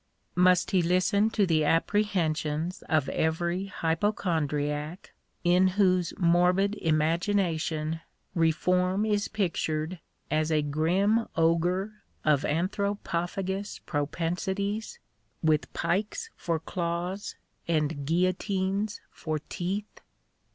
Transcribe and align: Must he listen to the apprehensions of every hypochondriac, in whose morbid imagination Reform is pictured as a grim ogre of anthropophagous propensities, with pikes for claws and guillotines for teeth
Must 0.33 0.71
he 0.71 0.81
listen 0.81 1.29
to 1.29 1.45
the 1.45 1.63
apprehensions 1.63 2.81
of 2.89 3.07
every 3.09 3.65
hypochondriac, 3.67 5.13
in 5.43 5.67
whose 5.77 6.11
morbid 6.17 6.73
imagination 6.81 8.01
Reform 8.33 9.05
is 9.05 9.27
pictured 9.27 9.99
as 10.31 10.51
a 10.51 10.63
grim 10.63 11.27
ogre 11.35 12.01
of 12.25 12.41
anthropophagous 12.41 13.79
propensities, 13.85 14.97
with 15.43 15.71
pikes 15.71 16.31
for 16.35 16.59
claws 16.59 17.35
and 17.67 18.03
guillotines 18.03 19.01
for 19.11 19.37
teeth 19.49 20.01